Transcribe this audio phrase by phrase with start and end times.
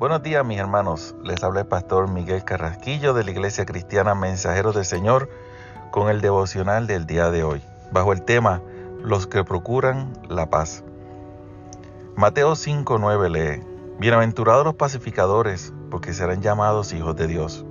[0.00, 4.74] Buenos días mis hermanos, les habla el pastor Miguel Carrasquillo de la Iglesia Cristiana Mensajeros
[4.74, 5.28] del Señor
[5.90, 7.60] con el devocional del día de hoy,
[7.92, 8.62] bajo el tema
[9.02, 10.84] Los que procuran la paz.
[12.16, 13.62] Mateo 5:9 lee,
[13.98, 17.66] Bienaventurados los pacificadores, porque serán llamados hijos de Dios.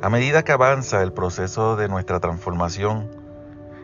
[0.00, 3.10] A medida que avanza el proceso de nuestra transformación,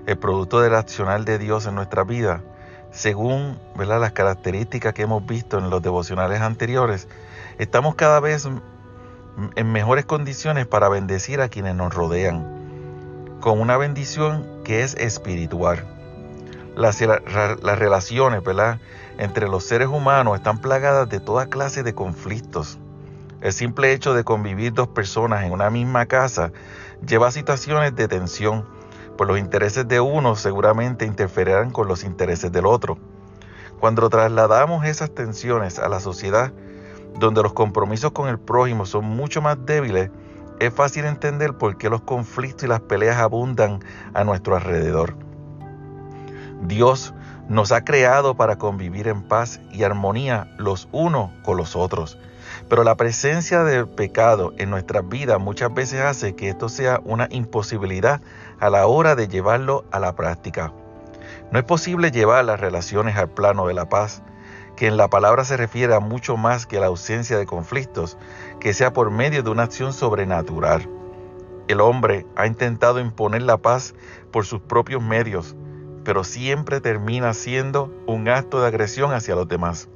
[0.07, 2.45] el producto del accional de Dios en nuestra vida,
[2.93, 7.09] según las características que hemos visto en los devocionales anteriores,
[7.59, 8.48] estamos cada vez
[9.57, 15.87] en mejores condiciones para bendecir a quienes nos rodean, con una bendición que es espiritual.
[16.77, 18.43] Las, relaciones
[19.19, 22.79] entre los seres humanos están plagadas de toda clase de conflictos.
[23.41, 26.53] El simple hecho de convivir dos personas en una misma casa
[27.07, 28.67] lleva a situaciones de tensión
[29.20, 32.97] pues los intereses de uno seguramente interferirán con los intereses del otro.
[33.78, 36.55] Cuando trasladamos esas tensiones a la sociedad,
[37.19, 40.11] donde los compromisos con el prójimo son mucho más débiles,
[40.58, 43.80] es fácil entender por qué los conflictos y las peleas abundan
[44.14, 45.14] a nuestro alrededor.
[46.62, 47.12] Dios
[47.47, 52.17] nos ha creado para convivir en paz y armonía los unos con los otros.
[52.71, 57.27] Pero la presencia del pecado en nuestras vidas muchas veces hace que esto sea una
[57.33, 58.21] imposibilidad
[58.61, 60.73] a la hora de llevarlo a la práctica.
[61.51, 64.23] No es posible llevar las relaciones al plano de la paz,
[64.77, 68.17] que en la palabra se refiere a mucho más que la ausencia de conflictos,
[68.61, 70.89] que sea por medio de una acción sobrenatural.
[71.67, 73.95] El hombre ha intentado imponer la paz
[74.31, 75.57] por sus propios medios,
[76.05, 79.89] pero siempre termina siendo un acto de agresión hacia los demás.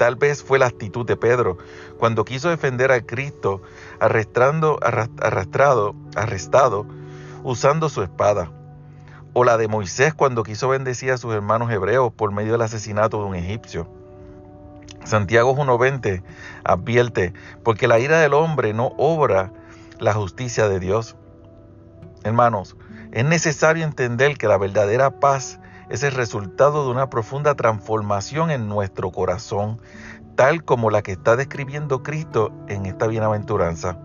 [0.00, 1.58] Tal vez fue la actitud de Pedro
[1.98, 3.60] cuando quiso defender a Cristo
[3.98, 6.86] arrastrando, arrastrado, arrestado
[7.42, 8.50] usando su espada.
[9.34, 13.18] O la de Moisés cuando quiso bendecir a sus hermanos hebreos por medio del asesinato
[13.18, 13.90] de un egipcio.
[15.04, 16.22] Santiago 1.20
[16.64, 19.52] advierte, porque la ira del hombre no obra
[19.98, 21.14] la justicia de Dios.
[22.24, 22.74] Hermanos,
[23.12, 25.60] es necesario entender que la verdadera paz
[25.90, 29.80] es el resultado de una profunda transformación en nuestro corazón,
[30.36, 33.98] tal como la que está describiendo Cristo en esta bienaventuranza.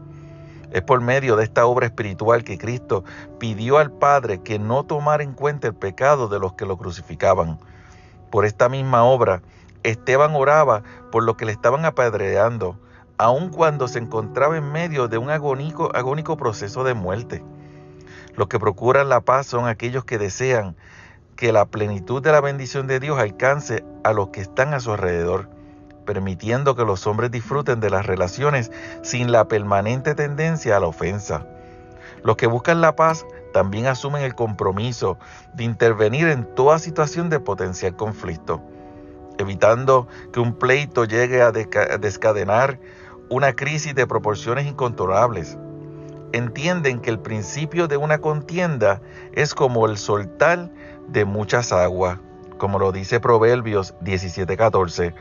[0.72, 3.04] Es por medio de esta obra espiritual que Cristo
[3.40, 7.60] pidió al Padre que no tomara en cuenta el pecado de los que lo crucificaban.
[8.32, 9.44] Por esta misma obra,
[9.84, 10.82] Esteban oraba
[11.12, 12.80] por lo que le estaban apedreando,
[13.20, 17.44] aun cuando se encontraba en medio de un agónico, agónico proceso de muerte.
[18.36, 20.76] Los que procuran la paz son aquellos que desean
[21.36, 24.92] que la plenitud de la bendición de Dios alcance a los que están a su
[24.92, 25.50] alrededor,
[26.06, 28.72] permitiendo que los hombres disfruten de las relaciones
[29.04, 31.46] sin la permanente tendencia a la ofensa.
[32.24, 35.18] Los que buscan la paz también asumen el compromiso
[35.54, 38.62] de intervenir en toda situación de potencial conflicto,
[39.38, 42.80] evitando que un pleito llegue a descadenar
[43.30, 45.58] una crisis de proporciones incontrolables.
[46.36, 49.00] Entienden que el principio de una contienda
[49.32, 50.70] es como el soltar
[51.08, 52.20] de muchas aguas,
[52.58, 55.14] como lo dice Proverbios 17:14.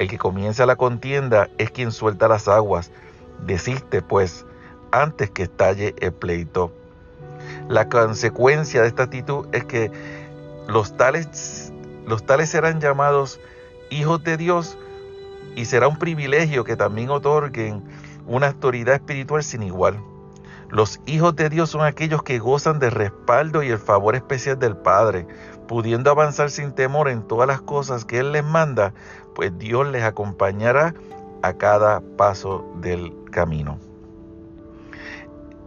[0.00, 2.90] El que comienza la contienda es quien suelta las aguas.
[3.46, 4.44] Desiste, pues,
[4.90, 6.72] antes que estalle el pleito.
[7.68, 9.92] La consecuencia de esta actitud es que
[10.66, 11.72] los tales,
[12.08, 13.38] los tales serán llamados
[13.90, 14.76] hijos de Dios
[15.54, 17.84] y será un privilegio que también otorguen
[18.26, 20.02] una autoridad espiritual sin igual.
[20.70, 24.76] Los hijos de Dios son aquellos que gozan de respaldo y el favor especial del
[24.76, 25.26] Padre,
[25.68, 28.92] pudiendo avanzar sin temor en todas las cosas que Él les manda,
[29.34, 30.94] pues Dios les acompañará
[31.42, 33.78] a cada paso del camino.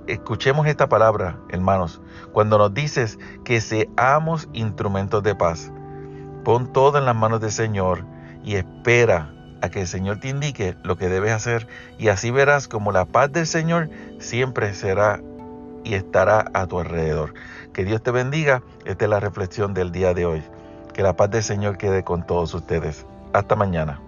[0.08, 2.02] Escuchemos esta palabra, hermanos,
[2.34, 5.72] cuando nos dices que seamos instrumentos de paz.
[6.44, 8.04] Pon todo en las manos del Señor
[8.44, 12.68] y espera a que el Señor te indique lo que debes hacer y así verás
[12.68, 13.90] como la paz del Señor
[14.20, 15.22] siempre será
[15.84, 17.34] y estará a tu alrededor.
[17.74, 18.62] Que Dios te bendiga.
[18.86, 20.44] Esta es la reflexión del día de hoy.
[20.94, 23.06] Que la paz del Señor quede con todos ustedes.
[23.34, 24.02] Hasta mañana.